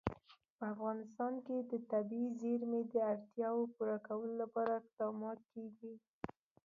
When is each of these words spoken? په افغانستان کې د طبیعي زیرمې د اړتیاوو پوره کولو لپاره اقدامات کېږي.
په 0.57 0.63
افغانستان 0.73 1.33
کې 1.45 1.57
د 1.71 1.73
طبیعي 1.91 2.27
زیرمې 2.41 2.81
د 2.93 2.95
اړتیاوو 3.11 3.71
پوره 3.75 3.97
کولو 4.07 4.33
لپاره 4.43 4.71
اقدامات 4.79 5.39
کېږي. 5.53 5.93